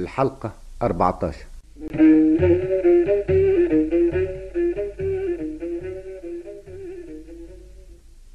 الحلقة 0.00 0.54
14 0.82 1.36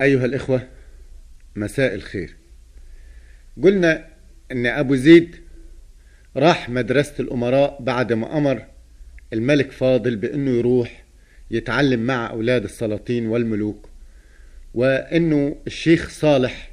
أيها 0.02 0.26
الإخوة 0.26 0.68
مساء 1.56 1.96
الخير. 1.96 2.36
قلنا 3.64 4.08
أن 4.52 4.66
أبو 4.66 4.96
زيد 4.96 5.36
راح 6.38 6.70
مدرسة 6.70 7.14
الأمراء 7.20 7.82
بعد 7.82 8.14
ما 8.14 8.38
أمر 8.38 8.66
الملك 9.34 9.72
فاضل 9.72 10.16
بأنه 10.16 10.52
يروح 10.52 11.04
يتعلم 11.52 12.00
مع 12.00 12.30
أولاد 12.30 12.64
السلاطين 12.64 13.28
والملوك 13.28 13.90
وأنه 14.74 15.56
الشيخ 15.68 16.10
صالح 16.10 16.72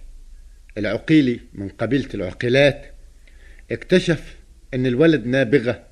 العقيلي 0.78 1.40
من 1.54 1.68
قبيلة 1.68 2.08
العقيلات 2.14 2.86
اكتشف 3.70 4.36
أن 4.74 4.86
الولد 4.86 5.26
نابغة 5.26 5.82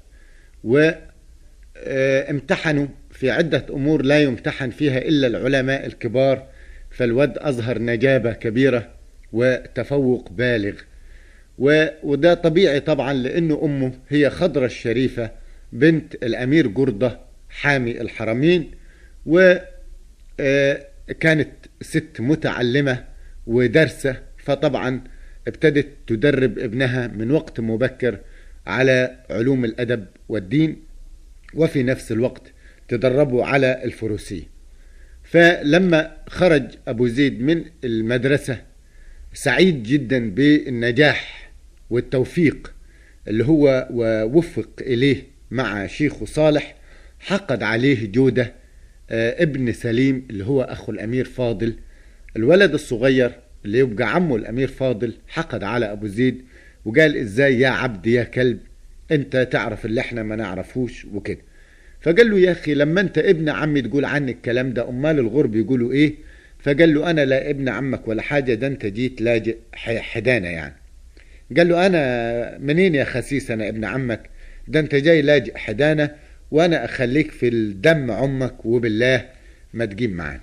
وامتحنوا 1.85 2.87
في 3.11 3.31
عدة 3.31 3.67
أمور 3.71 4.03
لا 4.03 4.21
يمتحن 4.21 4.71
فيها 4.71 4.99
إلا 4.99 5.27
العلماء 5.27 5.87
الكبار 5.87 6.47
فالود 6.91 7.39
أظهر 7.39 7.79
نجابة 7.79 8.33
كبيرة 8.33 8.91
وتفوق 9.33 10.31
بالغ. 10.33 10.75
وده 12.03 12.35
طبيعي 12.35 12.81
طبعا 12.81 13.13
لأنه 13.13 13.61
أمه 13.63 13.93
هي 14.09 14.31
خضرة 14.31 14.67
الشريفة 14.67 15.31
بنت 15.73 16.15
الأمير 16.15 16.67
جردة 16.67 17.19
حامي 17.51 18.01
الحرمين 18.01 18.71
وكانت 19.27 19.67
ست 21.83 22.21
متعلمة 22.21 23.05
ودرسة 23.47 24.17
فطبعا 24.39 25.01
ابتدت 25.49 25.89
تدرب 26.07 26.59
ابنها 26.59 27.07
من 27.07 27.31
وقت 27.31 27.61
مبكر 27.61 28.19
على 28.67 29.17
علوم 29.31 29.65
الأدب 29.65 30.07
والدين 30.29 30.77
وفي 31.55 31.83
نفس 31.83 32.13
الوقت 32.13 32.43
تدربوا 32.89 33.45
على 33.45 33.85
الفروسية 33.85 34.43
فلما 35.23 36.17
خرج 36.29 36.65
أبو 36.89 37.07
زيد 37.09 37.41
من 37.43 37.65
المدرسة 37.85 38.63
سعيد 39.35 39.83
جدا 39.83 40.31
بالنجاح 40.31 41.51
والتوفيق 41.91 42.73
اللي 43.29 43.45
هو 43.45 43.89
ووفق 43.91 44.71
إليه 44.81 45.23
مع 45.51 45.87
شيخه 45.87 46.27
صالح 46.27 46.75
حقد 47.21 47.63
عليه 47.63 48.07
جودة 48.13 48.55
ابن 49.11 49.73
سليم 49.73 50.27
اللي 50.31 50.45
هو 50.45 50.63
أخو 50.63 50.93
الأمير 50.93 51.25
فاضل. 51.25 51.75
الولد 52.37 52.75
الصغير 52.75 53.33
اللي 53.65 53.79
يبقى 53.79 54.15
عمه 54.15 54.37
الأمير 54.37 54.69
فاضل 54.69 55.15
حقد 55.29 55.63
على 55.65 55.93
أبو 55.93 56.07
زيد 56.07 56.45
وقال 56.85 57.17
إزاي 57.17 57.61
يا 57.61 57.69
عبد 57.69 58.07
يا 58.07 58.23
كلب؟ 58.25 58.59
أنت 59.11 59.37
تعرف 59.53 59.85
اللي 59.87 60.01
إحنا 60.01 60.23
ما 60.23 60.37
نعرفوش 60.37 61.05
وكده. 61.05 61.39
فقال 62.01 62.31
له 62.31 62.39
يا 62.39 62.53
أخي 62.53 62.75
لما 62.75 63.01
أنت 63.01 63.19
ابن 63.19 63.49
عمي 63.49 63.83
تقول 63.83 64.05
عني 64.05 64.33
الكلام 64.33 64.73
ده 64.73 64.89
أمال 64.89 65.19
الغرب 65.19 65.57
يقولوا 65.57 65.93
إيه؟ 65.93 66.15
فقال 66.59 66.95
له 66.95 67.11
أنا 67.11 67.25
لا 67.25 67.51
ابن 67.51 67.69
عمك 67.69 68.09
ولا 68.09 68.23
حاجة 68.23 68.55
ده 68.55 68.67
أنت 68.67 68.87
جيت 68.87 69.21
لاجئ 69.21 69.57
حدانة 69.75 70.49
يعني. 70.49 70.75
قال 71.57 71.69
له 71.69 71.87
أنا 71.87 72.59
منين 72.59 72.95
يا 72.95 73.05
خسيس 73.05 73.51
أنا 73.51 73.69
ابن 73.69 73.85
عمك؟ 73.85 74.31
ده 74.69 74.81
أنت 74.81 74.95
جاي 74.95 75.23
لاجئ 75.23 75.57
حدانة 75.57 76.11
وأنا 76.51 76.85
أخليك 76.85 77.31
في 77.31 77.49
الدم 77.49 78.11
عمك 78.11 78.67
وبالله 78.67 79.27
ما 79.75 79.85
تجيب 79.85 80.13
معانا. 80.15 80.41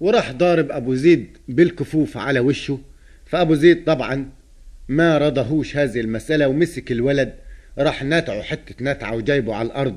وراح 0.00 0.32
ضارب 0.32 0.70
أبو 0.70 0.94
زيد 0.94 1.26
بالكفوف 1.48 2.16
على 2.16 2.40
وشه. 2.40 2.80
فأبو 3.26 3.54
زيد 3.54 3.84
طبعا 3.84 4.28
ما 4.90 5.18
رضهوش 5.18 5.76
هذه 5.76 6.00
المسألة 6.00 6.48
ومسك 6.48 6.92
الولد 6.92 7.32
راح 7.78 8.04
ناتعه 8.04 8.42
حتة 8.42 8.74
ناتعة 8.84 9.14
وجايبه 9.16 9.54
على 9.54 9.66
الأرض 9.66 9.96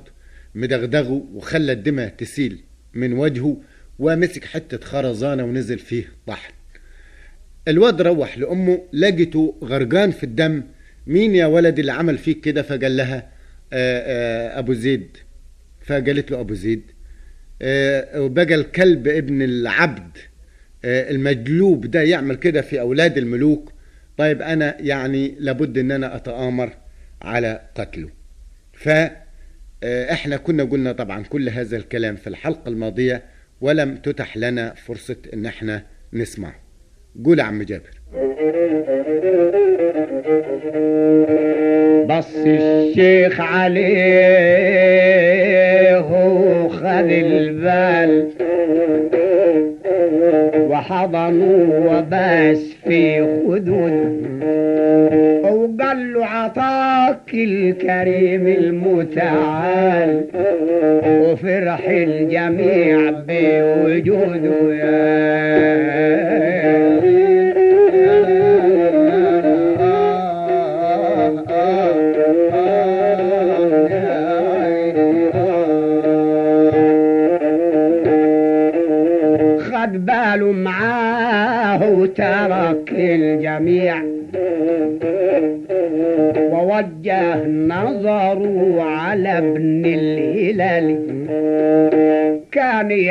مدغدغه 0.55 1.25
وخلى 1.33 1.71
الدماء 1.71 2.09
تسيل 2.09 2.59
من 2.93 3.13
وجهه 3.13 3.57
ومسك 3.99 4.45
حتة 4.45 4.85
خرزانة 4.85 5.43
ونزل 5.43 5.79
فيه 5.79 6.03
طحن. 6.27 6.53
الواد 7.67 8.01
روح 8.01 8.37
لأمه 8.37 8.81
لقيته 8.93 9.55
غرقان 9.63 10.11
في 10.11 10.23
الدم. 10.23 10.63
مين 11.07 11.35
يا 11.35 11.45
ولد 11.45 11.79
اللي 11.79 11.91
عمل 11.91 12.17
فيك 12.17 12.41
كده؟ 12.41 12.61
فقال 12.61 12.97
لها 12.97 13.15
آآ 13.73 14.03
آآ 14.53 14.59
أبو 14.59 14.73
زيد. 14.73 15.17
فقالت 15.85 16.31
له 16.31 16.39
أبو 16.39 16.53
زيد 16.53 16.81
وبقى 18.15 18.55
الكلب 18.55 19.07
ابن 19.07 19.41
العبد 19.41 20.17
المجلوب 20.85 21.85
ده 21.91 22.01
يعمل 22.01 22.35
كده 22.35 22.61
في 22.61 22.79
أولاد 22.79 23.17
الملوك. 23.17 23.72
طيب 24.17 24.41
أنا 24.41 24.75
يعني 24.79 25.35
لابد 25.39 25.77
أن 25.77 25.91
أنا 25.91 26.15
أتآمر 26.15 26.69
على 27.21 27.61
قتله. 27.75 28.09
فإحنا 28.73 30.37
كنا 30.37 30.63
قلنا 30.63 30.91
طبعا 30.91 31.23
كل 31.23 31.49
هذا 31.49 31.77
الكلام 31.77 32.15
في 32.15 32.27
الحلقة 32.27 32.69
الماضية 32.69 33.23
ولم 33.61 33.97
تتح 33.97 34.37
لنا 34.37 34.73
فرصة 34.73 35.17
أن 35.33 35.45
إحنا 35.45 35.83
نسمعه. 36.13 36.55
قول 37.25 37.39
يا 37.39 37.43
عم 37.43 37.63
جابر. 37.63 37.89
بص 42.07 42.35
الشيخ 42.35 43.39
عليه 43.39 44.03
وخد 45.99 47.09
البال. 47.11 48.31
وحضنوا 50.83 51.97
وباس 51.97 52.75
في 52.83 53.21
خدود 53.47 54.23
وقال 55.43 56.13
له 56.13 56.25
عطاك 56.25 57.33
الكريم 57.33 58.47
المتعال. 58.47 60.23
وفرح 61.05 61.89
الجميع 61.89 63.11
بوجوده 63.27 64.73
يا 64.73 66.52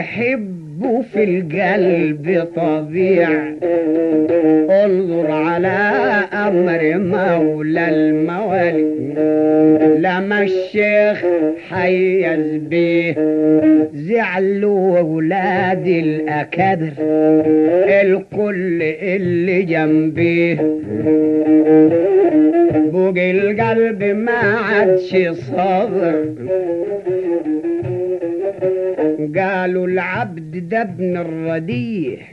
يحبه 0.02 1.02
في 1.02 1.24
القلب 1.24 2.48
طبيع 2.56 3.01
قالوا 29.38 29.86
العبد 29.86 30.68
ده 30.68 30.80
ابن 30.80 31.16
الرديح. 31.16 32.32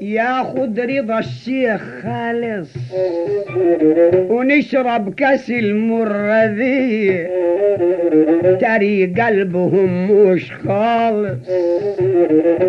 ياخد 0.00 0.80
رضا 0.80 1.18
الشيخ 1.18 1.82
خالص 2.02 2.76
ونشرب 4.30 5.14
كاس 5.14 5.50
المرذي 5.50 7.26
تري 8.60 9.06
قلبهم 9.06 10.10
مش 10.10 10.52
خالص. 10.52 11.50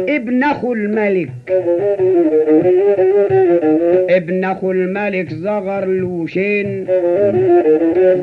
ابن 0.10 0.44
أخو 0.44 0.74
الملك. 0.74 1.30
ابن 4.10 4.44
أخو 4.44 4.72
الملك 4.72 5.34
زغر 5.34 5.86
لوشين. 5.86 6.88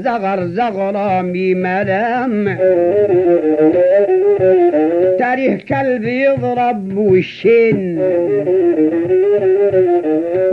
زغر 0.02 0.46
زغرامي 0.46 1.54
مدام 1.54 2.58
تاريخ 5.18 5.60
كلب 5.68 6.04
يضرب 6.04 6.96
وشين 6.98 7.98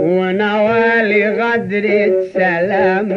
ونوالي 0.00 1.28
غدرة 1.30 2.22
سلام 2.34 3.08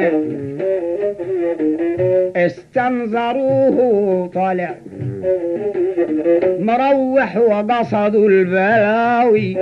استنظروه 2.35 4.29
طالع 4.33 4.75
مروح 6.59 7.37
وقصدوا 7.37 8.29
البلاوي. 8.29 9.57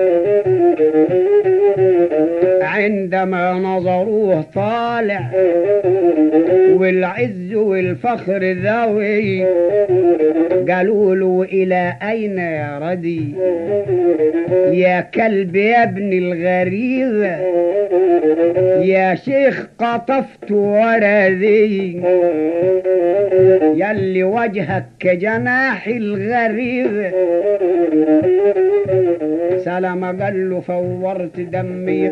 عندما 2.88 3.54
نظروه 3.54 4.42
طالع 4.56 5.32
والعز 6.74 7.54
والفخر 7.54 8.44
ذوي 8.52 9.46
قالوا 10.70 11.16
له 11.16 11.48
إلى 11.52 11.94
أين 12.04 12.38
يا 12.38 12.80
ردي 12.82 13.36
يا 14.72 15.02
كلب 15.02 15.56
يا 15.56 15.84
ابن 15.84 16.14
الغريب 16.14 17.24
يا 18.82 19.16
شيخ 19.16 19.68
قطفت 19.80 20.52
وردي 20.52 22.02
يلي 23.76 24.24
وجهك 24.24 24.86
كجناح 25.00 25.88
الغريب. 25.88 27.12
سلام 29.58 30.06
قال 30.22 30.50
له 30.50 30.60
فورت 30.60 31.40
دمي 31.40 32.12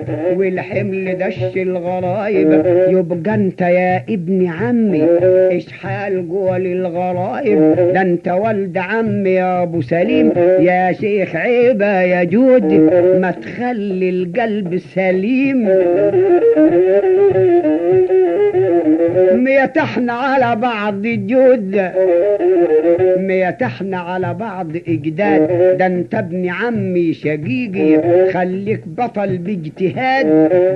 والحمل 0.69 1.17
دش 1.17 1.57
الغرايب. 1.57 2.65
يبقى 2.89 3.35
انت 3.35 3.61
يا 3.61 4.03
ابن 4.09 4.47
عمي 4.47 5.07
إيش 5.51 5.71
حال 5.71 6.29
قول 6.29 6.65
الغرايب؟ 6.67 7.59
ده 7.93 8.01
انت 8.01 8.27
ولد 8.27 8.77
عمي 8.77 9.29
يا 9.29 9.63
ابو 9.63 9.81
سليم 9.81 10.31
يا 10.59 10.91
شيخ 10.91 11.35
عيبة 11.35 12.01
يا 12.01 12.23
جود 12.23 12.73
ما 13.21 13.31
تخلي 13.31 14.09
القلب 14.09 14.77
سليم. 14.77 15.69
ميتحنا 19.55 20.13
على 20.13 20.55
بعض 20.55 21.01
جود. 21.01 21.81
ميتحنا 23.17 23.97
على 23.97 24.33
بعض 24.33 24.67
إجداد. 24.87 25.47
ده 25.77 25.85
انت 25.85 26.15
ابن 26.15 26.49
عمي 26.49 27.13
شقيقي. 27.13 28.01
خليك 28.33 28.81
بطل 28.87 29.37
باجتهاد. 29.37 30.27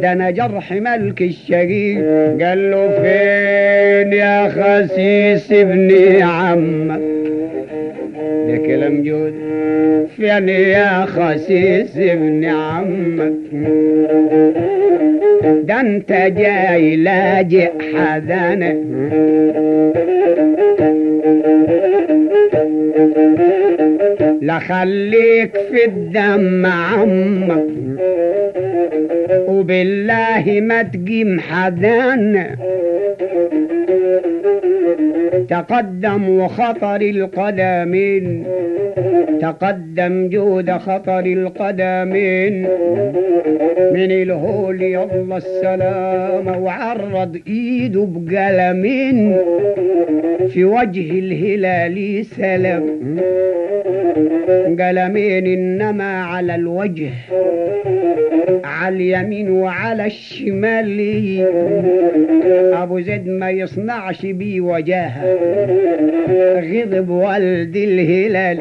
ده 0.01 0.11
أنا 0.11 0.31
جرح 0.31 0.71
ملك 0.71 1.21
الشقيق. 1.21 1.99
قال 2.41 2.71
له 2.71 2.89
فين 2.89 4.13
يا 4.13 4.49
خسيس 4.49 5.51
ابن 5.51 6.21
عمك 6.21 7.01
ده 8.47 8.57
كلام 8.57 9.03
جود. 9.03 9.33
فين 10.17 10.49
يا 10.49 11.05
خسيس 11.05 11.97
ابن 11.97 12.45
عمك 12.45 13.33
ده 15.63 15.79
أنت 15.79 16.11
جاي 16.11 16.95
لاجئ 16.95 17.71
حذانك 17.95 18.77
لخليك 24.41 25.51
في 25.71 25.85
الدم 25.85 26.65
عمك 26.65 27.65
وبالله 29.47 30.59
ما 30.61 30.83
تقيم 30.83 31.39
حدان 31.39 32.55
تقدم 35.49 36.29
وخطر 36.29 37.01
القدمين. 37.01 38.43
تقدم 39.41 40.29
جود 40.29 40.71
خطر 40.71 41.19
القدمين 41.19 42.61
من 43.93 44.11
الهول 44.11 44.81
يلا 44.81 45.37
السلام 45.37 46.63
وعرض 46.63 47.37
ايده 47.47 48.07
بقلمين 48.09 49.37
في 50.47 50.65
وجه 50.65 51.19
الهلال 51.19 52.25
سلام 52.25 52.99
قلمين 54.79 55.47
إنما 55.47 56.23
على 56.23 56.55
الوجه 56.55 57.09
على 58.63 58.95
اليمين 58.95 59.49
وعلى 59.51 60.05
الشمال. 60.05 60.89
أبو 62.73 62.99
زيد 62.99 63.27
ما 63.27 63.49
يصنعش 63.49 64.25
بيه 64.25 64.61
وجاهه 64.61 65.37
غضب 66.59 67.09
والد 67.09 67.75
الهلال. 67.75 68.59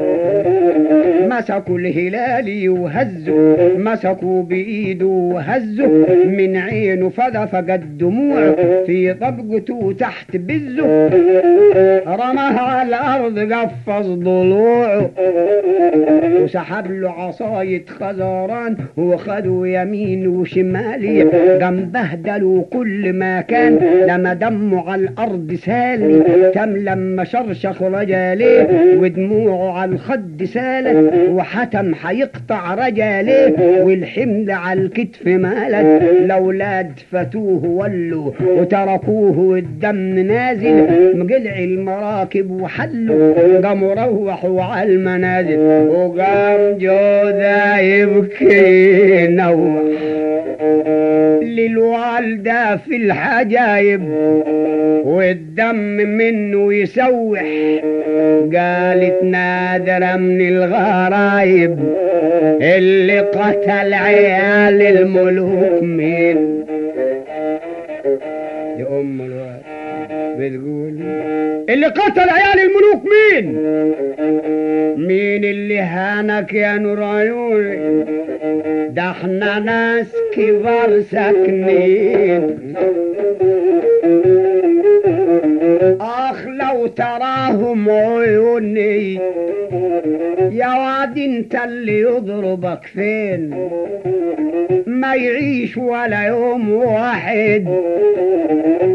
مسكوا 1.31 1.79
الهلال 1.79 2.69
وهزوا 2.69 3.57
مسكوا 3.79 4.43
بايده 4.43 5.07
وهزوا 5.07 6.07
من 6.27 6.57
عينه 6.57 7.09
فدفق 7.09 7.75
الدموع 7.75 8.53
في 8.87 9.15
طبقته 9.21 9.95
تحت 9.99 10.37
بزه 10.37 11.07
رماها 12.07 12.61
على 12.61 12.89
الأرض 12.89 13.53
قفز 13.53 14.07
ضلوعه 14.07 15.11
وسحب 16.43 16.90
له 16.90 17.11
عصاية 17.11 17.85
خزران 17.87 18.76
وخدوا 18.96 19.67
يمين 19.67 20.26
وشمالي 20.26 21.23
قام 21.62 21.76
بهدلوا 21.81 22.62
كل 22.73 23.12
ما 23.12 23.40
كان 23.40 23.79
لما 24.08 24.35
دمه 24.35 24.90
على 24.90 25.02
الأرض 25.02 25.55
سالي. 25.55 26.23
كم 26.55 26.76
لما 26.76 27.25
شرشخ 27.25 27.82
رجاليه 27.82 28.69
ودموعه 28.99 29.79
على 29.79 29.93
الخد 29.93 30.44
سالت. 30.44 31.14
وحتم 31.31 31.94
حيقطع 31.94 32.75
رجاليه 32.75 33.82
والحمل 33.82 34.50
على 34.50 34.81
الكتف 34.81 35.26
مالت. 35.26 36.02
الاولاد 36.02 36.93
فتوه 37.11 37.64
ولوا 37.64 38.31
وتركوه 38.41 39.38
والدم 39.38 40.19
نازل. 40.19 40.87
مقلع 41.19 41.58
المراكب 41.58 42.50
وحلوا. 42.50 43.32
قاموا 43.64 43.94
روحوا 43.94 44.62
على 44.62 44.93
المنازل. 44.93 45.58
وقام 45.88 46.28
جوذا 46.79 47.79
يبكي 47.81 49.27
نوح 49.27 49.83
للوالدة 51.43 52.77
في 52.77 52.97
الحجايب 52.97 54.03
والدم 55.05 55.77
منه 55.97 56.75
يسوح 56.75 57.41
قالت 58.55 59.23
نادرة 59.23 60.17
من 60.17 60.49
الغرايب 60.49 61.79
اللي 62.63 63.21
قتل 63.21 63.95
عيال 63.95 64.83
الملوك 64.83 65.83
مين 65.83 66.65
يا 68.79 68.87
أم 69.01 69.21
الواد 69.21 69.63
بتقول 70.39 70.98
اللي 71.69 71.87
قتل 71.87 72.31
عيال 72.31 72.59
الملوك 72.61 73.03
مين؟ 73.05 73.47
مين 75.06 75.44
اللي 75.44 75.79
هانك 75.79 76.55
يا 76.55 76.73
نور 76.76 77.03
عيوني 77.03 78.05
ده 78.88 79.11
إحنا 79.11 79.59
ناس 79.59 80.06
كبار 80.35 81.00
ساكنين. 81.00 82.75
آخ 86.01 86.46
لو 86.46 86.87
تراهم 86.87 87.91
عيوني 87.91 89.20
يا 90.52 90.67
واد 90.69 91.19
انت 91.19 91.55
اللي 91.55 92.00
يضربك 92.00 92.84
فين؟ 92.84 93.69
ما 94.86 95.14
يعيش 95.14 95.76
ولا 95.76 96.22
يوم 96.22 96.70
واحد. 96.70 97.64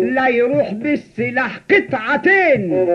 لا 0.03 0.27
يروح 0.27 0.73
بالسلاح 0.73 1.59
قطعتين. 1.71 2.87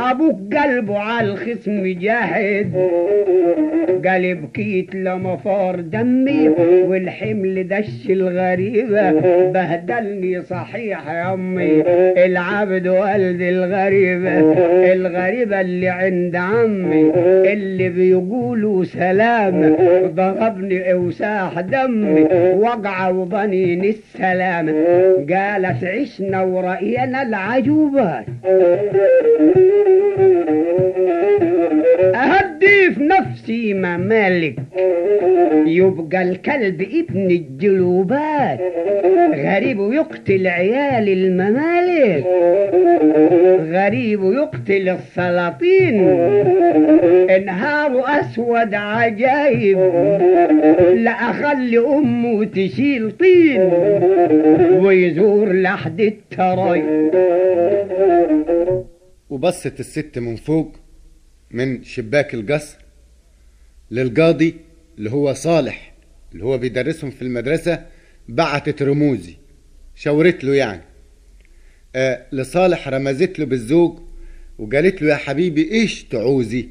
أبوك 0.00 0.54
قلبه 0.56 0.98
على 0.98 1.26
الخصم 1.28 1.86
جاهد 2.00 2.72
قال 4.06 4.34
بكيت 4.34 4.94
لما 4.94 5.36
فار 5.36 5.80
دمي 5.80 6.48
والحمل 6.88 7.68
دش 7.68 8.10
الغريبة. 8.10 9.10
بهدلني 9.50 10.42
صحيح 10.42 11.10
يا 11.10 11.34
أمي 11.34 11.82
العبد 12.24 12.88
والد 12.88 13.40
الغريبة. 13.40 14.40
الغريبة 14.92 15.60
اللي 15.60 15.88
عند 15.88 16.36
عمي. 16.36 17.12
اللي 17.52 17.88
بيقولوا 17.88 18.84
سلام 18.84 19.76
ضربني 20.14 20.92
اوساح 20.92 21.60
دمي 21.60 22.22
وقع 22.54 23.08
وبنين 23.08 23.84
السلام. 23.84 24.68
قالت 25.30 25.84
عشنا 25.84 26.42
ورأينا 26.42 27.22
العجوبات. 27.22 28.24
أهد 32.14 32.53
بدي 32.54 32.94
في 32.94 33.02
نفسي 33.02 33.74
ممالك 33.74 34.56
يبقى 35.66 36.22
الكلب 36.22 36.82
ابن 36.82 37.26
الجلوبات. 37.30 38.60
غريب 39.34 39.78
ويقتل 39.78 40.46
عيال 40.46 41.08
الممالك. 41.08 42.24
غريب 43.72 44.22
ويقتل 44.22 44.88
السلاطين. 44.88 46.08
إنهار 47.30 48.04
أسود 48.20 48.74
عجايب. 48.74 49.78
لا 50.94 51.10
اخلي 51.10 51.78
أمه 51.78 52.44
تشيل 52.44 53.10
طين. 53.10 53.60
ويزور 54.84 55.52
لحد 55.52 56.00
الترايب 56.00 57.10
وبصت 59.30 59.80
الست 59.80 60.18
من 60.18 60.36
فوق. 60.36 60.83
من 61.54 61.84
شباك 61.84 62.34
القصر 62.34 62.76
للقاضي 63.90 64.56
اللي 64.98 65.10
هو 65.10 65.32
صالح 65.34 65.94
اللي 66.32 66.44
هو 66.44 66.58
بيدرسهم 66.58 67.10
في 67.10 67.22
المدرسة 67.22 67.86
بعتت 68.28 68.82
رموزي 68.82 69.36
شاورت 69.94 70.44
له 70.44 70.54
يعني. 70.54 70.82
آه 71.96 72.26
لصالح 72.32 72.88
رمزت 72.88 73.38
له 73.38 73.46
بالزوج 73.46 73.98
وقالت 74.58 75.02
له 75.02 75.08
يا 75.10 75.16
حبيبي 75.16 75.72
إيش 75.72 76.04
تعوزي؟ 76.04 76.68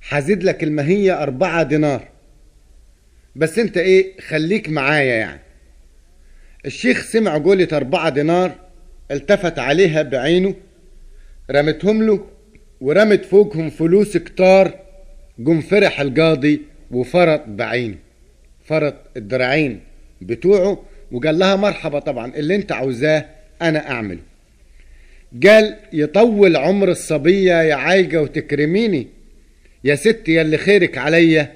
حزيد 0.00 0.44
لك 0.44 0.64
المهية 0.64 1.22
أربعة 1.22 1.62
دينار. 1.62 2.08
بس 3.36 3.58
أنت 3.58 3.76
إيه 3.76 4.20
خليك 4.20 4.68
معايا 4.68 5.14
يعني. 5.14 5.40
الشيخ 6.66 7.02
سمع 7.04 7.38
قولة 7.38 7.68
أربعة 7.72 8.08
دينار 8.08 8.54
التفت 9.10 9.58
عليها 9.58 10.02
بعينه 10.02 10.54
رمتهم 11.50 12.02
له 12.02 12.35
ورمت 12.80 13.24
فوقهم 13.24 13.70
فلوس 13.70 14.16
كتار 14.16 14.74
قم 15.46 15.60
فرح 15.60 16.00
القاضي 16.00 16.60
وفرط 16.90 17.42
بعينه 17.48 17.96
فرط 18.64 18.94
الدراعين 19.16 19.80
بتوعه 20.22 20.82
وقال 21.12 21.38
لها 21.38 21.56
مرحبا 21.56 21.98
طبعا 21.98 22.34
اللي 22.34 22.54
انت 22.54 22.72
عاوزاه 22.72 23.24
أنا 23.62 23.90
أعمله. 23.90 24.18
قال 25.46 25.76
يطول 25.92 26.56
عمر 26.56 26.88
الصبية 26.90 27.62
يا 27.62 27.74
عايقة 27.74 28.22
وتكرميني 28.22 29.06
يا 29.84 29.94
ستي 29.94 30.32
يا 30.32 30.42
اللي 30.42 30.56
خيرك 30.58 30.98
عليا 30.98 31.52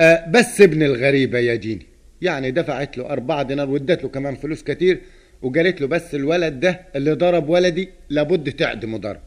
آه 0.00 0.26
بس 0.30 0.60
ابن 0.60 0.82
الغريبة 0.82 1.38
يجيني 1.38 1.86
يعني 2.22 2.50
دفعت 2.50 2.98
له 2.98 3.06
أربعة 3.10 3.42
دينار 3.42 3.70
وادت 3.70 4.02
له 4.02 4.08
كمان 4.08 4.34
فلوس 4.34 4.62
كتير 4.62 5.00
وقالت 5.42 5.80
له 5.80 5.86
بس 5.86 6.14
الولد 6.14 6.60
ده 6.60 6.80
اللي 6.96 7.12
ضرب 7.12 7.48
ولدي 7.48 7.88
لابد 8.10 8.52
تعدمه 8.52 8.98
ضرب 8.98 9.20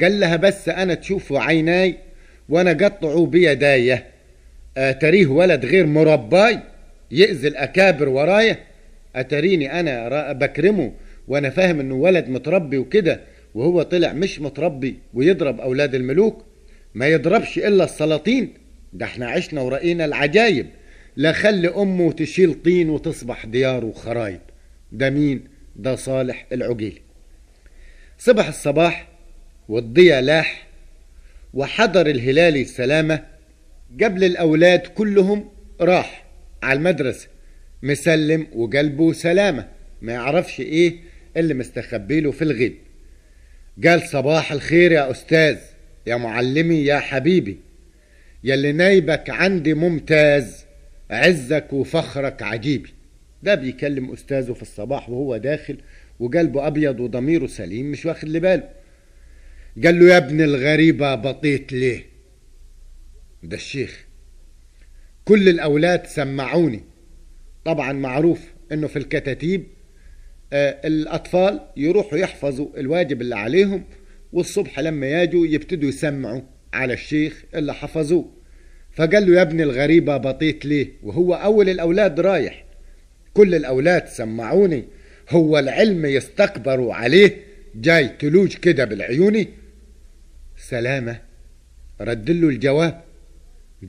قال 0.00 0.20
لها 0.20 0.36
بس 0.36 0.68
أنا 0.68 0.94
تشوفوا 0.94 1.40
عيناي 1.40 1.96
وأنا 2.48 2.72
قطعوا 2.72 3.26
بيدايا 3.26 4.06
أتريه 4.76 5.26
ولد 5.26 5.64
غير 5.66 5.86
مرباي 5.86 6.58
يأذي 7.10 7.48
الأكابر 7.48 8.08
ورايا؟ 8.08 8.58
أتريني 9.16 9.80
أنا 9.80 10.32
بكرمه 10.32 10.92
وأنا 11.28 11.50
فاهم 11.50 11.80
إنه 11.80 11.94
ولد 11.94 12.28
متربي 12.28 12.78
وكده 12.78 13.20
وهو 13.54 13.82
طلع 13.82 14.12
مش 14.12 14.40
متربي 14.40 14.98
ويضرب 15.14 15.60
أولاد 15.60 15.94
الملوك؟ 15.94 16.44
ما 16.94 17.06
يضربش 17.06 17.58
إلا 17.58 17.84
السلاطين. 17.84 18.54
ده 18.92 19.06
إحنا 19.06 19.28
عشنا 19.28 19.60
ورأينا 19.60 20.04
العجايب. 20.04 20.66
لا 21.16 21.32
خلي 21.32 21.68
أمه 21.68 22.12
تشيل 22.12 22.54
طين 22.62 22.90
وتصبح 22.90 23.46
ديار 23.46 23.84
وخرايب 23.84 24.40
ده 24.92 25.10
مين؟ 25.10 25.44
ده 25.76 25.96
صالح 25.96 26.46
العقيلي. 26.52 27.00
صبح 28.18 28.48
الصباح 28.48 29.07
والضيا 29.68 30.20
لاح 30.20 30.66
وحضر 31.54 32.06
الهلالي 32.06 32.62
السلامة 32.62 33.24
قبل 34.02 34.24
الأولاد 34.24 34.80
كلهم 34.80 35.48
راح 35.80 36.24
على 36.62 36.76
المدرسة 36.78 37.28
مسلم 37.82 38.46
وقلبه 38.52 39.12
سلامة. 39.12 39.68
ما 40.02 40.12
يعرفش 40.12 40.60
إيه 40.60 40.96
اللي 41.36 41.54
مستخبي 41.54 42.20
له 42.20 42.30
في 42.30 42.42
الغد 42.42 42.74
قال 43.84 44.08
صباح 44.08 44.52
الخير 44.52 44.92
يا 44.92 45.10
أستاذ 45.10 45.58
يا 46.06 46.16
معلمي 46.16 46.84
يا 46.84 46.98
حبيبي. 46.98 47.56
يلي 48.44 48.72
نايبك 48.72 49.30
عندي 49.30 49.74
ممتاز 49.74 50.64
عزك 51.10 51.72
وفخرك 51.72 52.42
عجيبي. 52.42 52.94
ده 53.42 53.54
بيكلم 53.54 54.12
أستاذه 54.12 54.52
في 54.52 54.62
الصباح 54.62 55.10
وهو 55.10 55.36
داخل 55.36 55.76
وقلبه 56.20 56.66
أبيض 56.66 57.00
وضميره 57.00 57.46
سليم 57.46 57.90
مش 57.90 58.06
واخد 58.06 58.28
لي 58.28 58.40
باله 58.40 58.68
قال 59.84 59.98
له 60.00 60.12
يا 60.12 60.16
ابن 60.16 60.40
الغريبة 60.40 61.14
بطيت 61.14 61.72
ليه؟ 61.72 62.06
ده 63.42 63.56
الشيخ. 63.56 64.04
كل 65.24 65.48
الأولاد 65.48 66.06
سمعوني. 66.06 66.80
طبعا 67.64 67.92
معروف 67.92 68.40
إنه 68.72 68.86
في 68.86 68.96
الكتاتيب 68.98 69.66
آه 70.52 70.80
الأطفال 70.84 71.60
يروحوا 71.76 72.18
يحفظوا 72.18 72.68
الواجب 72.80 73.20
اللي 73.20 73.36
عليهم 73.36 73.84
والصبح 74.32 74.80
لما 74.80 75.22
يجوا 75.22 75.46
يبتدوا 75.46 75.88
يسمعوا 75.88 76.40
على 76.72 76.92
الشيخ 76.92 77.44
اللي 77.54 77.74
حفظوه. 77.74 78.30
فقال 78.92 79.26
له 79.30 79.36
يا 79.36 79.42
ابن 79.42 79.60
الغريبة 79.60 80.16
بطيت 80.16 80.66
ليه؟ 80.66 80.88
وهو 81.02 81.34
أول 81.34 81.68
الأولاد 81.68 82.20
رايح. 82.20 82.64
كل 83.34 83.54
الأولاد 83.54 84.06
سمعوني. 84.08 84.84
هو 85.30 85.58
العلم 85.58 86.06
يستكبروا 86.06 86.94
عليه 86.94 87.36
جاي 87.74 88.08
تلوج 88.08 88.54
كده 88.54 88.84
بالعيوني 88.84 89.48
سلامة. 90.58 91.20
رد 92.00 92.30
له 92.30 92.48
الجواب. 92.48 93.00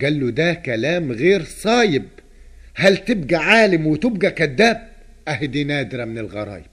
قال 0.02 0.20
له 0.20 0.30
ده 0.32 0.54
كلام 0.54 1.12
غير 1.12 1.44
صايب. 1.44 2.04
هل 2.76 2.98
تبقى 2.98 3.36
عالم 3.36 3.88
وتبقى 3.88 4.32
كذاب؟ 4.32 4.90
أهدي 5.28 5.64
نادرة 5.64 6.06
من 6.06 6.18
الغرايب. 6.18 6.66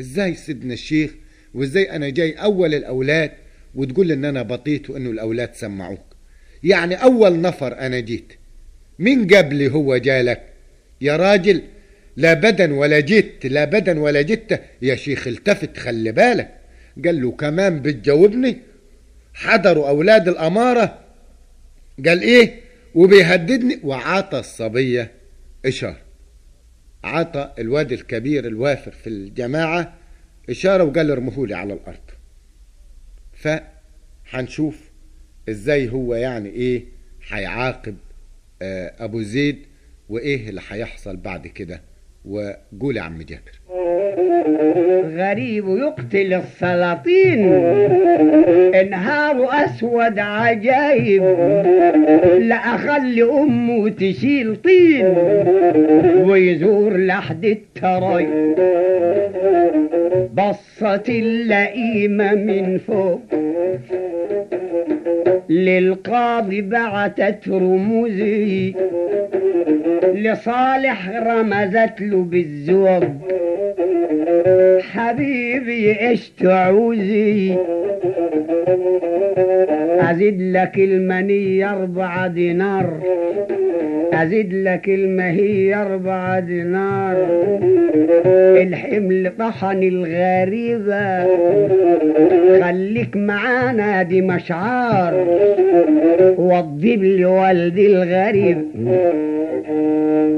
إزاي 0.00 0.34
سيدنا 0.34 0.74
الشيخ؟ 0.74 1.10
وإزاي 1.54 1.90
أنا 1.90 2.08
جاي 2.08 2.32
أول 2.32 2.74
الأولاد 2.74 3.30
وتقول 3.74 4.12
إن 4.12 4.24
أنا 4.24 4.42
بطيت 4.42 4.90
وإنه 4.90 5.10
الأولاد 5.10 5.54
سمعوك؟ 5.54 6.16
يعني 6.64 6.94
أول 6.94 7.40
نفر 7.40 7.78
أنا 7.78 8.00
جيت. 8.00 8.32
مين 8.98 9.26
قبلي 9.26 9.70
هو 9.70 9.96
جالك؟ 9.96 10.42
يا 11.00 11.16
راجل 11.16 11.62
لا 12.16 12.34
بدن 12.34 12.70
ولا 12.70 13.00
جيت 13.00 13.46
لا 13.46 13.64
بدن 13.64 13.98
ولا 13.98 14.22
جيت. 14.22 14.60
يا 14.82 14.94
شيخ 14.94 15.26
التفت 15.26 15.76
خلي 15.78 16.12
بالك. 16.12 16.48
قال 17.04 17.22
له 17.22 17.30
كمان 17.32 17.82
بتجاوبني؟ 17.82 18.58
حضروا 19.34 19.88
أولاد 19.88 20.28
الأمارة 20.28 20.98
قال 22.06 22.22
إيه؟ 22.22 22.60
وبيهددني 22.94 23.80
وعطى 23.84 24.38
الصبية 24.38 25.10
إشارة. 25.66 26.00
عطى 27.04 27.52
الواد 27.58 27.92
الكبير 27.92 28.46
الوافر 28.46 28.90
في 28.90 29.06
الجماعة 29.06 29.94
إشارة 30.50 30.84
وقال 30.84 31.10
ارمهولي 31.10 31.54
على 31.54 31.72
الأرض. 31.74 31.98
فهنشوف 33.32 34.90
إزاي 35.48 35.88
هو 35.88 36.14
يعني 36.14 36.48
إيه 36.48 36.84
هيعاقب 37.28 37.96
آه، 38.62 38.92
أبو 39.04 39.22
زيد 39.22 39.58
وإيه 40.08 40.48
اللي 40.48 40.60
هيحصل 40.68 41.16
بعد 41.16 41.46
كده. 41.46 41.82
وقول 42.24 42.96
يا 42.96 43.02
عم 43.02 43.22
جابر. 43.22 43.60
غريب 45.16 45.68
يقتل 45.68 46.34
السلاطين. 46.34 47.52
إنهار 48.74 49.48
أسود 49.64 50.18
عجايب. 50.18 51.22
لا 52.38 52.54
اخلي 52.54 53.22
امه 53.22 53.88
تشيل 53.88 54.56
طين. 54.56 55.14
ويزور 56.28 56.96
لحد 56.96 57.44
الترايب 57.44 58.54
بصت 60.34 61.08
اللئيمة 61.08 62.34
من 62.34 62.78
فوق. 62.78 63.22
للقاضي 65.48 66.60
بعتت 66.60 67.48
رموزي. 67.48 68.74
لصالح 70.14 71.10
رمزت 71.10 72.00
له 72.00 72.16
بالزوج. 72.16 73.04
حبيبي 74.92 76.00
إيش 76.00 76.30
تعوزي؟ 76.30 77.56
أزيد 80.00 80.42
لك 80.42 80.78
المني 80.78 81.64
اربعة 81.64 82.26
دينار. 82.26 83.00
أزيد 84.12 84.54
لك 84.54 84.88
المهي 84.88 85.74
اربعة 85.74 86.40
دينار. 86.40 87.16
الحمل 88.62 89.32
طحن 89.38 89.82
الغريبة. 89.82 91.24
خليك 92.62 93.16
معانا 93.16 94.02
دي 94.02 94.20
مشعار. 94.20 95.26
وضب 96.38 97.02
لي 97.02 97.24
والدي 97.24 97.86
الغريب. 97.86 98.68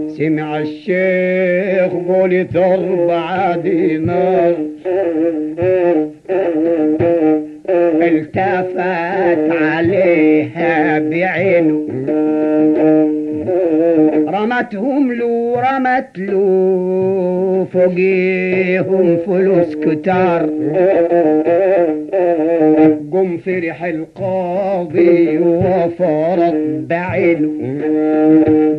سمع 0.09 0.59
الشيخ 0.59 1.93
قولت 2.09 2.57
أربعة 2.57 3.57
دينار. 3.57 3.94
التفت 8.03 9.51
بعينه. 10.99 11.87
رمتهم 14.29 15.13
له 15.13 15.55
رمت 15.57 16.19
له 16.19 17.67
فوقيهم 17.73 19.17
فلوس 19.27 19.77
كتار. 19.77 20.49
قم 23.13 23.37
فرح 23.37 23.85
القاضي 23.85 25.39
وفرط 25.39 26.55
بعينه 26.89 27.81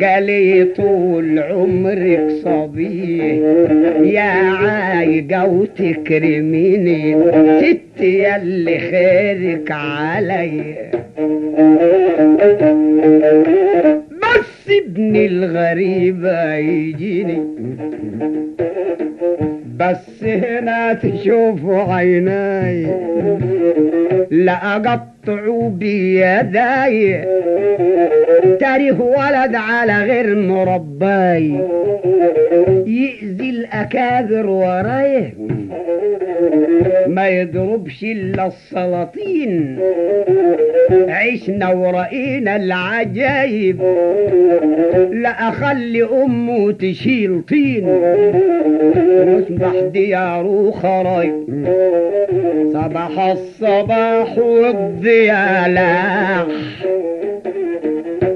قال 0.01 0.74
طول 0.77 1.39
عمرك 1.39 2.27
صبي 2.44 3.17
يا 4.03 4.32
عايقة 4.62 5.46
وتكرميني 5.46 7.15
ست 7.62 8.01
يلي 8.01 8.79
خيرك 8.79 9.72
علي. 9.72 10.75
بس 14.22 14.54
ابن 14.69 15.15
الغريب 15.15 16.25
يجيني. 16.55 17.43
بس 19.79 20.24
هنا 20.24 20.93
تشوفوا 20.93 21.93
عيناي. 21.93 22.88
لا 24.31 24.75
اقطعوا 24.75 25.69
بيداي. 25.69 27.25
تاريخ 28.60 29.01
ولد 29.01 29.55
على 29.55 30.03
غير 30.03 30.36
مرباي. 30.36 31.60
يأذي 32.86 33.50
الأكابر 33.50 34.48
ورايه 34.50 35.34
ما 37.07 37.27
يضربش 37.27 38.03
إلا 38.03 38.48
السلاطين. 38.48 39.79
عشنا 41.10 41.69
ورأينا 41.69 42.55
العجايب. 42.55 43.81
لا 45.12 45.29
أخلي 45.50 46.03
أمه 46.03 46.71
تشيل 46.71 47.41
طين. 47.50 47.88
واسمح 49.27 49.74
دياره 49.93 50.71
خراي 50.71 51.33
صباح 52.74 53.19
الصباح 53.19 54.38
والضياء 54.38 55.69
لاح 55.69 56.45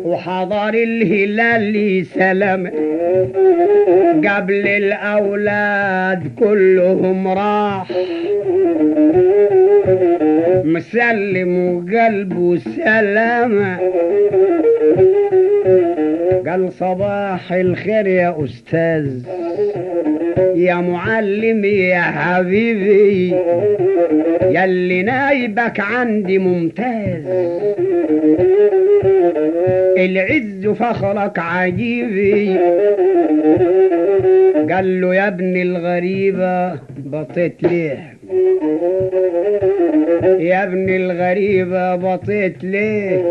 وحضر 0.04 0.74
الهلال 0.74 2.06
سلام 2.06 2.72
قبل 4.28 4.68
الأولاد 4.68 6.32
كلهم 6.40 7.28
راح. 7.28 7.88
مسلم 10.64 11.76
وقلبه 11.76 12.58
سلامة 12.58 13.80
قال 16.48 16.74
صباح 16.74 17.54
الخير 17.54 18.08
يا 18.08 18.44
أستاذ. 18.44 19.24
يا 20.56 20.76
معلم 20.76 21.66
يا 21.66 22.02
حبيبي. 22.02 23.36
يلي 24.42 25.04
نايبك 25.04 25.80
عندي 25.80 26.40
ممتاز. 26.40 27.24
العز 29.98 30.68
فخرك 30.68 31.40
عجيبي. 31.40 32.58
قال 34.72 35.02
له 35.02 35.16
يا 35.16 35.28
ابن 35.28 35.62
الغريبة 35.62 36.80
بطيت 36.98 37.64
ليه؟ 37.64 38.19
يا 40.40 40.64
ابن 40.64 40.90
الغريبة 40.90 41.96
بطيت 41.96 42.64
ليه؟ 42.64 43.24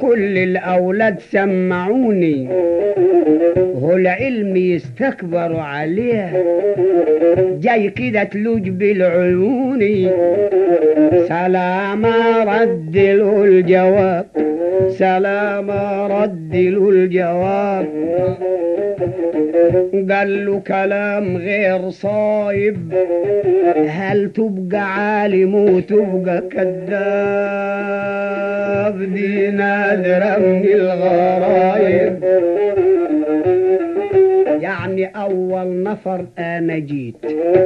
كل 0.00 0.38
الأولاد 0.38 1.20
سمعوني. 1.20 2.48
هو 3.82 3.96
العلم 3.96 4.56
يستكبروا 4.56 5.60
عليه. 5.60 6.44
جاي 7.60 7.90
كده 7.90 8.24
تلوج 8.24 8.68
بالعيون. 8.68 9.80
سلام 11.28 12.06
رد 12.48 12.96
له 12.96 13.44
الجواب. 13.44 14.26
سلام 14.88 15.70
رد 16.12 16.56
له 16.56 16.90
الجواب. 16.90 17.86
قال 20.10 20.46
له 20.46 20.60
كلام 20.66 21.36
غير 21.36 21.90
صايب. 21.90 22.94
هل 23.76 24.32
تبقى 24.32 24.78
عالم 24.94 25.54
وتبقى 25.54 26.42
كذاب؟ 27.74 29.02
دي 29.14 29.50
نادرة 29.50 30.38
من 30.38 30.64
الغرايب. 30.74 32.24
يعني 34.74 35.04
أول 35.06 35.82
نفر 35.82 36.26
أنا 36.38 36.78
جيت. 36.78 37.14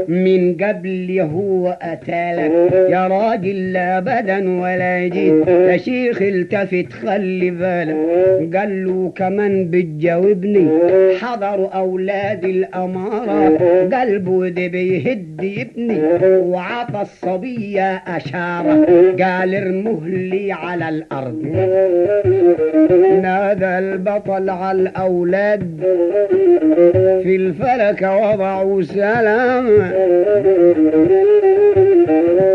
من 0.09 0.57
قبل 0.57 1.21
هو 1.21 1.79
أتالك 1.83 2.73
يا 2.73 3.07
راجل 3.09 3.73
لا 3.73 4.01
بدن 4.01 4.47
ولا 4.47 5.09
جيت. 5.09 5.49
يا 5.49 5.77
شيخ 5.77 6.23
التفت 6.23 6.93
خلي 6.93 7.51
بالك 7.51 7.97
قال 8.57 8.85
له 8.85 9.13
كمان 9.17 9.71
بتجاوبني 9.71 10.69
حضروا 11.21 11.69
أولاد 11.69 12.45
الأمارة. 12.45 13.59
قلبه 13.93 14.49
ده 14.49 14.67
بيهد 14.67 15.41
ابني. 15.59 16.01
وعطى 16.39 17.01
الصبية 17.03 18.03
أشارة. 18.07 18.85
قال 19.23 19.55
ارمه 19.55 20.07
لي 20.07 20.53
على 20.53 20.89
الأرض. 20.89 21.43
نادى 23.23 23.79
البطل 23.79 24.51
على 24.51 24.81
الأولاد. 24.81 25.81
في 27.23 27.37
الفلك 27.37 28.03
وضعوا 28.03 28.83
سلام. 28.83 29.67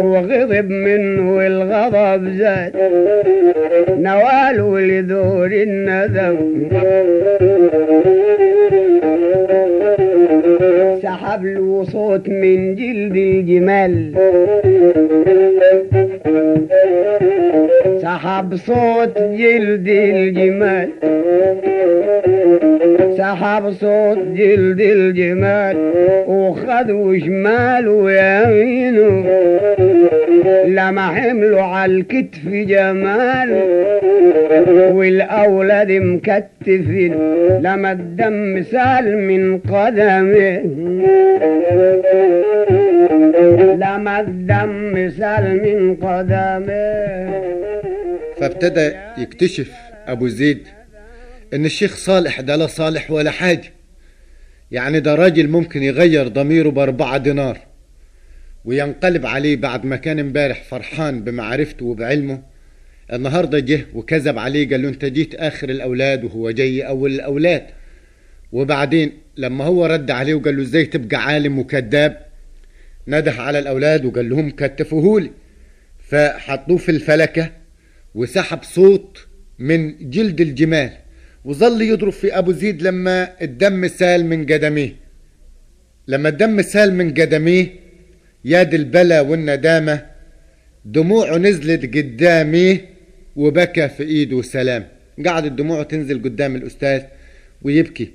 وغضب 0.02 0.69
منه 0.69 1.47
الغضب 1.47 2.30
زاد. 2.30 2.73
نواله 3.99 4.80
لدور 4.80 5.45
الندم. 5.45 6.63
سحب 11.34 11.46
له 11.46 11.84
صوت 11.84 12.30
من 12.30 12.76
جلد 12.76 13.15
الجمال 13.15 14.13
سحب 18.02 18.56
صوت 18.56 19.17
جلد 19.17 19.88
الجمال 19.88 20.89
سحب 23.17 23.72
صوت 23.72 24.17
جلد 24.17 24.82
الجمال 24.82 25.78
وخذ 26.28 26.88
شمال 27.26 27.88
ويمينه 27.88 29.26
لما 30.66 31.08
حملوا 31.08 31.62
على 31.62 31.96
الكتف 31.96 32.48
جمال 32.48 33.50
والأولاد 34.94 35.92
مكتفين 35.92 37.13
لما 37.62 37.92
الدم 37.92 38.63
سال 38.63 39.18
من 39.18 39.58
قدمه 39.58 40.58
لما 43.76 44.20
الدم 44.20 45.10
سال 45.10 45.62
من 45.63 45.96
قدمه 45.96 47.44
فابتدى 48.38 48.92
يكتشف 49.18 49.72
أبو 50.08 50.28
زيد 50.28 50.68
إن 51.54 51.66
الشيخ 51.66 51.96
صالح 51.96 52.42
ده 52.42 52.56
لا 52.56 52.68
صالح 52.68 53.12
ولا 53.12 53.32
حاجة. 53.32 53.72
يعني 54.72 55.00
ده 55.00 55.16
راجل 55.16 55.48
ممكن 55.50 55.84
يغير 55.84 56.28
ضميره 56.28 56.70
بأربعة 56.70 57.18
دينار. 57.18 57.58
وينقلب 58.65 59.26
عليه 59.26 59.56
بعد 59.56 59.86
ما 59.86 59.95
كان 59.95 60.19
امبارح 60.19 60.63
فرحان 60.63 61.23
بمعرفته 61.23 61.86
وبعلمه. 61.86 62.41
النهارده 63.13 63.60
جه 63.60 63.86
وكذب 63.93 64.39
عليه 64.39 64.69
قال 64.69 64.82
له 64.82 64.89
انت 64.89 65.06
جيت 65.06 65.36
آخر 65.36 65.69
الأولاد 65.69 66.23
وهو 66.23 66.52
جاي 66.52 66.88
أول 66.88 67.12
الأولاد. 67.12 67.63
وبعدين 68.52 69.12
لما 69.38 69.65
هو 69.65 69.86
رد 69.86 70.12
عليه 70.12 70.34
وقال 70.34 70.58
له 70.58 70.62
إزاي 70.63 70.86
تبقى 70.86 71.17
عالم 71.17 71.60
وكذاب 71.60 72.26
نده 73.08 73.32
على 73.32 73.60
الأولاد 73.60 74.06
وقال 74.06 74.30
لهم 74.30 74.49
كتفوهولي. 74.49 75.32
فحطوه 76.10 76.78
في 76.78 76.89
الفلكة 76.89 77.52
وسحب 78.15 78.63
صوت 78.63 79.28
من 79.60 80.10
جلد 80.10 80.41
الجمال 80.41 80.91
وظل 81.45 81.82
يضرب 81.82 82.12
في 82.12 82.38
أبو 82.38 82.52
زيد 82.52 82.82
لما 82.82 83.30
الدم 83.41 83.88
سال 83.88 84.26
من 84.26 84.45
قدميه. 84.45 84.95
لما 86.08 86.30
الدم 86.30 86.62
سال 86.62 86.93
من 86.93 87.13
قدميه 87.13 87.83
ياد 88.45 88.73
البلا 88.73 89.21
والندامة 89.21 90.06
دموعه 90.86 91.38
نزلت 91.38 91.95
قدامي 91.95 92.79
وبكى 93.36 93.89
في 93.89 94.03
إيده 94.03 94.41
سلام. 94.41 94.88
قعدت 95.25 95.51
دموعه 95.51 95.84
تنزل 95.84 96.23
قدام 96.23 96.56
الأستاذ 96.56 97.01
ويبكي. 97.62 98.12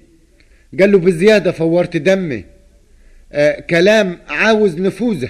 قال 0.81 0.93
له 0.93 0.99
بزيادة 0.99 1.53
فورت 1.53 1.97
دمي. 1.97 2.45
آه 3.33 3.61
كلام 3.61 4.19
عاوز 4.29 4.81
نفوذه. 4.81 5.29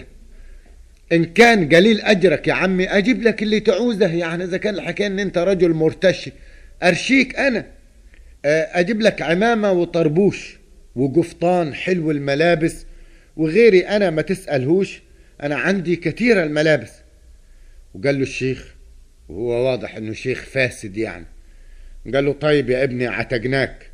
إن 1.13 1.25
كان 1.25 1.69
قليل 1.75 2.01
أجرك 2.01 2.49
يا 2.49 2.53
عمي 2.53 2.89
أجيب 2.89 3.23
لك 3.23 3.43
اللي 3.43 3.61
تعوزه. 3.61 4.15
يعني 4.15 4.45
إذا 4.45 4.57
كان 4.57 4.75
الحكاية 4.75 5.07
إن 5.07 5.19
أنت 5.19 5.39
رجل 5.39 5.71
مرتشي. 5.71 6.33
أرشيك 6.83 7.39
أنا. 7.39 7.67
آه، 8.45 8.69
أجيب 8.73 9.01
لك 9.01 9.23
عمامة 9.23 9.73
وطربوش 9.73 10.59
وقفطان 10.97 11.75
حلو 11.75 12.11
الملابس 12.11 12.87
وغيري 13.39 13.81
أنا 13.81 14.11
ما 14.11 14.23
تسألهوش 14.23 15.03
أنا 15.43 15.57
عندي 15.57 15.97
كثير 15.97 16.43
الملابس. 16.43 16.93
وقال 17.95 18.15
له 18.17 18.23
الشيخ 18.23 18.75
وهو 19.29 19.67
واضح 19.71 19.97
إنه 19.97 20.13
شيخ 20.13 20.45
فاسد 20.45 20.97
يعني. 20.97 21.27
قال 22.15 22.25
له 22.25 22.33
طيب 22.33 22.71
يا 22.71 22.85
ابني 22.85 23.07
عتقناك 23.07 23.91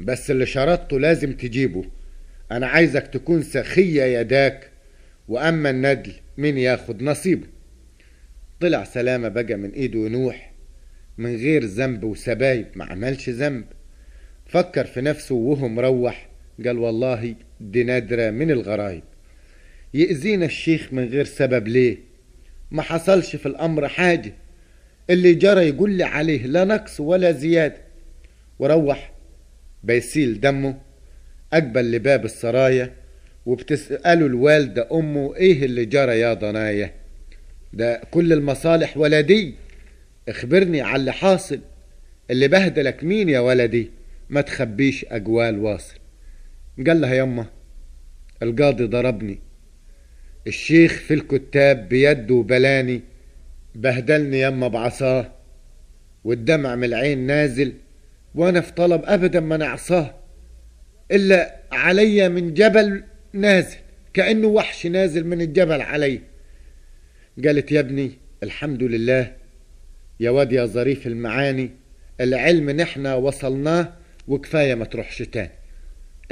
بس 0.00 0.30
اللي 0.30 0.46
شرطته 0.46 1.00
لازم 1.00 1.32
تجيبه. 1.32 1.84
أنا 2.52 2.66
عايزك 2.66 3.06
تكون 3.06 3.42
سخية 3.42 4.02
يداك 4.20 4.70
وأما 5.28 5.70
الندل 5.70 6.12
مين 6.38 6.58
ياخد 6.58 7.02
نصيبه؟ 7.02 7.46
طلع 8.60 8.84
سلامة 8.84 9.28
بقى 9.28 9.54
من 9.54 9.70
إيده 9.70 10.08
نوح 10.08 10.52
من 11.18 11.36
غير 11.36 11.64
ذنب 11.64 12.04
وسبايب 12.04 12.66
ما 12.74 12.84
عملش 12.84 13.28
ذنب. 13.28 13.64
فكر 14.46 14.84
في 14.84 15.00
نفسه 15.00 15.34
وهو 15.34 15.68
مروح 15.68 16.28
قال 16.66 16.78
والله 16.78 17.34
دي 17.60 17.84
نادرة 17.84 18.30
من 18.30 18.50
الغرايب. 18.50 19.02
يأذينا 19.94 20.46
الشيخ 20.46 20.92
من 20.92 21.08
غير 21.08 21.24
سبب 21.24 21.68
ليه؟ 21.68 21.98
ما 22.70 22.82
حصلش 22.82 23.36
في 23.36 23.46
الأمر 23.46 23.88
حاجة. 23.88 24.32
اللي 25.10 25.34
جرى 25.34 25.68
يقول 25.68 25.90
لي 25.90 26.04
عليه 26.04 26.46
لا 26.46 26.64
نقص 26.64 27.00
ولا 27.00 27.32
زيادة. 27.32 27.76
وروح 28.58 29.12
بيسيل 29.84 30.40
دمه 30.40 30.78
أقبل 31.52 31.92
لباب 31.92 32.24
السرايا 32.24 32.92
وبتسأله 33.46 34.26
الوالدة 34.26 34.88
أمه 34.92 35.36
إيه 35.36 35.64
اللي 35.64 35.84
جرى 35.84 36.20
يا 36.20 36.34
ضنايا؟ 36.34 36.92
ده 37.72 38.00
كل 38.10 38.32
المصالح 38.32 38.96
ولدي. 38.96 39.54
اخبرني 40.28 40.80
على 40.80 41.00
اللي 41.00 41.12
حاصل. 41.12 41.60
اللي 42.30 42.48
بهدلك 42.48 43.04
مين 43.04 43.28
يا 43.28 43.40
ولدي؟ 43.40 43.90
ما 44.30 44.40
تخبيش 44.40 45.04
أجوال 45.04 45.58
واصل. 45.58 46.01
قال 46.78 47.00
لها 47.00 47.14
يما 47.14 47.46
القاضي 48.42 48.84
ضربني. 48.84 49.38
الشيخ 50.46 50.92
في 50.92 51.14
الكتاب 51.14 51.88
بيده 51.88 52.34
بلاني. 52.48 53.00
بهدلني 53.74 54.40
يما 54.40 54.68
بعصاه. 54.68 55.32
والدمع 56.24 56.74
من 56.74 56.84
العين 56.84 57.18
نازل. 57.18 57.72
وأنا 58.34 58.60
في 58.60 58.72
طلب 58.72 59.02
أبدا 59.04 59.40
ما 59.40 59.56
نعصاه 59.56 60.14
إلا 61.12 61.56
علي 61.72 62.28
من 62.28 62.54
جبل 62.54 63.04
نازل. 63.32 63.76
كأنه 64.14 64.46
وحش 64.46 64.86
نازل 64.86 65.26
من 65.26 65.40
الجبل 65.40 65.80
علي. 65.80 66.20
قالت 67.44 67.72
يا 67.72 67.80
ابني 67.80 68.10
الحمد 68.42 68.82
لله. 68.82 69.32
يا 70.20 70.30
واد 70.30 70.52
يا 70.52 70.66
ظريف 70.66 71.06
المعاني. 71.06 71.70
العلم 72.20 72.70
نحن 72.70 73.06
وصلناه. 73.06 73.92
وكفاية 74.28 74.74
ما 74.74 74.84
تروحش 74.84 75.18
تاني 75.18 75.61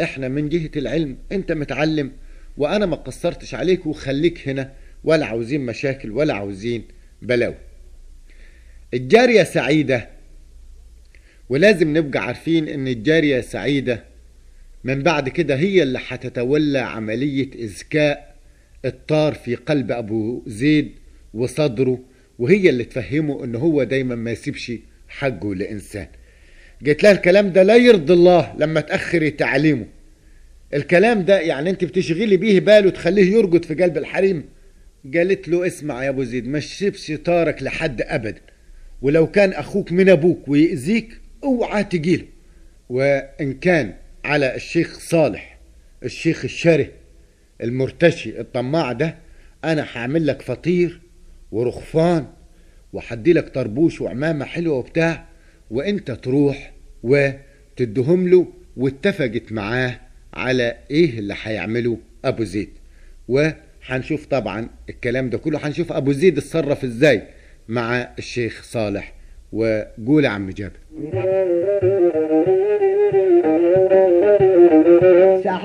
إحنا 0.02 0.28
من 0.28 0.48
جهة 0.48 0.70
العلم 0.76 1.16
أنت 1.32 1.52
متعلم 1.52 2.12
وأنا 2.56 2.86
ما 2.86 2.96
قصرتش 2.96 3.54
عليك 3.54 3.86
وخليك 3.86 4.48
هنا 4.48 4.72
ولا 5.04 5.26
عاوزين 5.26 5.60
مشاكل 5.66 6.10
ولا 6.10 6.34
عاوزين 6.34 6.84
بلاوي. 7.22 7.54
الجارية 8.94 9.42
سعيدة 9.42 10.08
ولازم 11.48 11.96
نبقى 11.96 12.20
عارفين 12.26 12.68
إن 12.68 12.88
الجارية 12.88 13.40
سعيدة. 13.40 14.04
من 14.84 15.02
بعد 15.02 15.28
كده 15.28 15.54
هي 15.56 15.82
اللي 15.82 16.00
هتتولى 16.08 16.78
عملية 16.78 17.50
إذكاء 17.54 18.36
الطار 18.84 19.34
في 19.34 19.54
قلب 19.54 19.92
أبو 19.92 20.42
زيد 20.46 20.92
وصدره 21.34 22.00
وهي 22.38 22.70
اللي 22.70 22.84
تفهمه 22.84 23.44
إن 23.44 23.54
هو 23.54 23.82
دايما 23.84 24.14
ما 24.14 24.30
يسيبش 24.30 24.72
حقه 25.08 25.54
لإنسان. 25.54 26.06
قلت 26.86 27.02
لها 27.02 27.12
الكلام 27.12 27.52
ده 27.52 27.62
لا 27.62 27.76
يرضي 27.76 28.12
الله 28.12 28.54
لما 28.58 28.80
تأخري 28.80 29.30
تعليمه. 29.30 29.86
الكلام 30.74 31.24
ده 31.24 31.40
يعني 31.40 31.70
انت 31.70 31.84
بتشغلي 31.84 32.36
بيه 32.36 32.60
باله 32.60 32.90
تخليه 32.90 33.32
يرقد 33.32 33.64
في 33.64 33.74
قلب 33.74 33.98
الحريم. 33.98 34.44
قالت 35.14 35.48
له 35.48 35.66
اسمع 35.66 36.04
يا 36.04 36.08
أبو 36.08 36.22
زيد 36.24 36.48
ما 36.48 36.58
تسيبش 36.58 37.12
طارك 37.12 37.62
لحد 37.62 38.02
ابدا 38.02 38.40
ولو 39.02 39.26
كان 39.26 39.52
أخوك 39.52 39.92
من 39.92 40.08
أبوك 40.08 40.48
ويأذيك 40.48 41.20
أوعى 41.44 41.84
تجيله. 41.84 42.24
وإن 42.88 43.52
كان 43.52 43.94
على 44.24 44.54
الشيخ 44.54 44.98
صالح 44.98 45.58
الشيخ 46.04 46.44
الشره 46.44 46.86
المرتشي 47.62 48.40
الطماع 48.40 48.92
ده 48.92 49.16
أنا 49.64 49.86
هعمل 49.92 50.26
لك 50.26 50.42
فطير 50.42 51.00
ورخفان 51.52 52.26
وحدي 52.92 53.32
لك 53.32 53.48
طربوش 53.48 54.00
وعمامة 54.00 54.44
حلوة 54.44 54.74
وبتاع. 54.76 55.29
وانت 55.70 56.10
تروح 56.10 56.72
وتدهم 57.02 58.28
له 58.28 58.46
واتفقت 58.76 59.52
معاه 59.52 60.00
على 60.34 60.76
إيه 60.90 61.18
اللي 61.18 61.34
هيعمله 61.42 61.98
ابو 62.24 62.44
زيد. 62.44 62.68
وهنشوف 63.28 64.26
طبعا 64.26 64.68
الكلام 64.88 65.30
ده 65.30 65.38
كله 65.38 65.66
هنشوف 65.66 65.92
ابو 65.92 66.12
زيد 66.12 66.38
اتصرف 66.38 66.84
إزاي 66.84 67.22
مع 67.68 68.08
الشيخ 68.18 68.62
صالح. 68.62 69.12
وقول 69.52 70.24
يا 70.24 70.28
عم 70.28 70.50
جابر. 70.50 70.76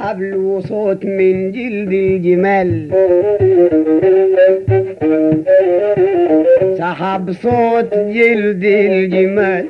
سحب 0.05 0.21
له 0.21 0.61
صوت 0.69 1.05
من 1.05 1.51
جلد 1.51 1.93
الجمال. 1.93 2.89
سحب 6.77 7.31
صوت 7.31 7.93
جلد 7.93 8.63
الجمال. 8.63 9.65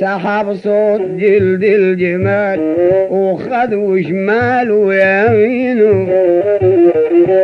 سحب 0.00 0.52
صوت 0.52 1.00
جلد 1.00 1.64
الجمال. 1.64 2.60
وخذ 3.10 4.00
شماله 4.02 4.74
ويمينه 4.74 6.08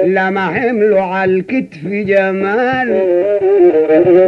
لما 0.06 0.46
حمله 0.46 1.00
على 1.00 1.34
الكتف 1.34 1.86
جمال 1.86 2.88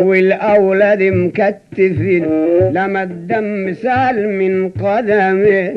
والأولاد 0.05 1.03
مكتفين. 1.03 2.25
لما 2.73 3.03
الدم 3.03 3.73
سال 3.73 4.29
من 4.29 4.69
قدمه 4.69 5.73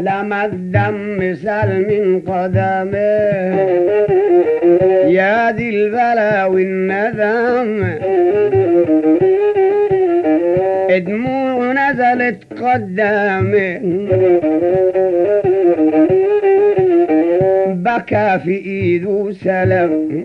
لما 0.00 0.44
الدم 0.44 1.34
سال 1.34 1.86
من 1.90 2.20
قدمه 2.20 3.04
يا 5.08 5.52
ذي 5.52 5.70
البلا 5.70 6.44
والندم. 6.44 7.84
دموع 11.06 11.72
نزلت 11.72 12.38
قدامه 12.62 13.80
في 18.12 18.56
ايده 18.66 19.32
سلام 19.32 20.24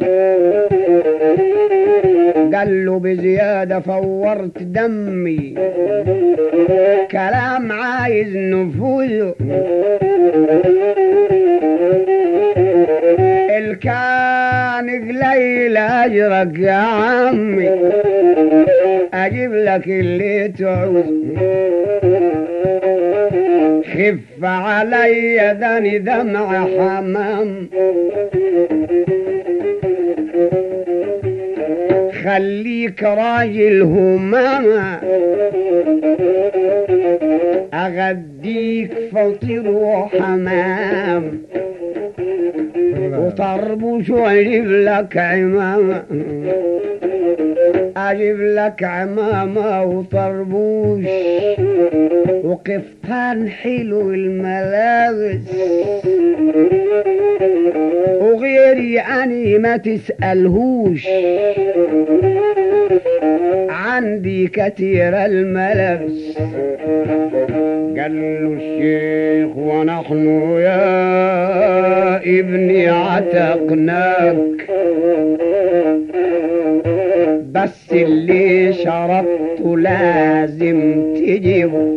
قال 2.53 2.85
له 2.85 2.99
بزيادة 2.99 3.79
فورت 3.79 4.63
دمي. 4.63 5.55
كلام 7.11 7.71
عايز 7.71 8.37
نفوذه 8.37 9.35
الكان 13.57 14.89
قليل 14.89 15.77
أجرك 15.77 16.59
يا 16.59 16.71
عمي 16.73 17.69
أجيب 19.13 19.53
لك 19.53 19.87
اللي 19.87 20.47
تعوز. 20.47 21.03
خف 23.99 24.43
علي 24.43 25.57
دني 25.61 25.99
دمع 25.99 26.65
حمام. 26.65 27.69
خليك 32.23 33.03
راجل 33.03 33.81
همامة 33.81 34.99
أغديك 37.73 38.91
فطير 39.11 39.71
وحمام 39.71 41.41
وطربوش 43.11 44.09
واجيب 44.09 44.65
لك 44.71 45.17
عمامة 45.17 46.03
أجيب 48.11 48.41
لك 48.41 48.83
عمامة 48.83 49.83
وطربوش. 49.83 51.05
وقفطان 52.43 53.49
حلو 53.49 54.11
الملابس. 54.11 55.47
وغيري 58.21 58.99
أني 58.99 59.57
ما 59.57 59.77
تسألهوش. 59.77 61.07
عندي 63.69 64.47
كثير 64.47 65.25
الملابس. 65.25 66.37
قال 67.99 68.21
له 68.21 68.57
الشيخ 68.59 69.57
ونحن 69.57 70.27
يا 70.59 72.17
ابني 72.39 72.87
عتقناك. 72.87 74.69
بس 77.53 77.93
اللي 77.93 78.73
شرطته 78.73 79.77
لازم 79.77 81.03
تجيبه 81.15 81.95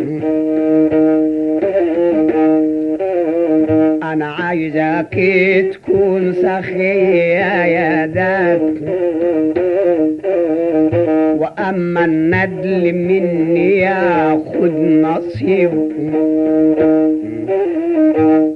أنا 4.02 4.26
عايزك 4.26 5.18
تكون 5.72 6.32
سخية 6.32 7.64
يا 7.64 8.06
ذاك. 8.06 8.62
وأما 11.38 12.04
الندل 12.04 12.92
مني 12.94 13.78
ياخد 13.78 14.72
نصيبه 14.80 15.88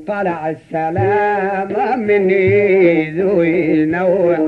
طلع 0.07 0.51
السلامة 0.51 1.97
من 1.97 2.29
ايده 2.31 3.45
ينوح 3.45 4.39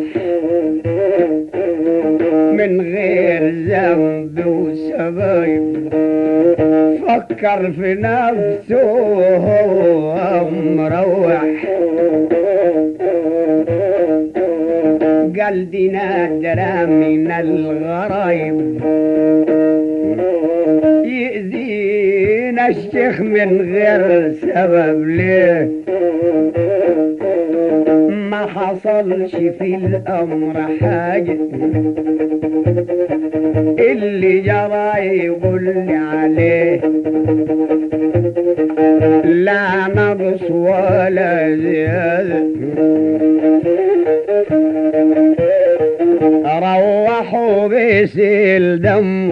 من 2.59 2.81
غير 2.81 3.43
ذنب 3.51 4.47
وسبايب 4.47 5.89
فكر 7.07 7.71
في 7.71 7.95
نفسه 7.95 8.93
وهو 8.93 10.49
مروح. 10.77 11.45
قال 15.41 15.71
دي 15.71 15.89
نادرة 15.89 16.85
من 16.87 17.31
الغرايب 17.31 18.81
يأذينا 21.05 22.69
الشيخ 22.69 23.21
من 23.21 23.73
غير 23.75 24.33
سبب. 24.33 25.09
ليه؟ 25.09 25.71
ما 28.31 28.47
حصلش 28.47 29.37
في 29.37 29.75
الأمر 29.75 30.55
حاجة. 30.81 31.39
اللي 33.79 34.41
جرى 34.41 35.25
يقول 35.25 35.65
لي 35.65 35.95
عليه. 35.97 36.81
لا 39.25 39.87
نقص 39.87 40.51
ولا 40.51 41.57
زيادة. 41.57 42.43
روحوا 46.59 47.69
بيسيل 47.69 48.83
دم. 48.83 49.31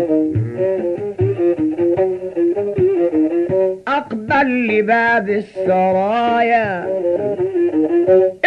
أقبل 3.88 4.68
لباب 4.68 5.28
السرايا. 5.28 6.86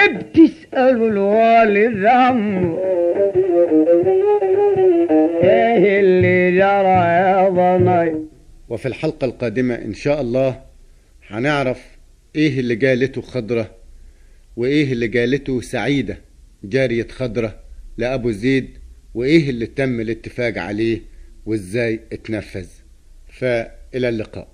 بتسألوا 0.10 1.10
الوالد 1.10 2.06
عمه 2.06 2.89
وفي 8.80 8.88
الحلقة 8.88 9.26
القادمة 9.26 9.76
إن 9.76 9.94
شاء 9.94 10.22
الله 10.22 10.64
هنعرف 11.28 11.82
إيه 12.36 12.60
اللي 12.60 12.76
قالته 12.76 13.22
خضرة 13.22 13.76
وإيه 14.56 14.92
اللي 14.94 15.08
قالته 15.08 15.62
سعيدة 15.62 16.18
جارية 16.64 17.08
خضرة 17.08 17.60
لأبو 17.98 18.32
زيد 18.32 18.70
وإيه 19.14 19.50
اللي 19.50 19.66
تم 19.66 20.00
الاتفاق 20.00 20.58
عليه 20.58 21.02
وإزاي 21.46 22.00
اتنفذ. 22.14 22.68
فإلى 23.28 24.10
اللقاء. 24.10 24.48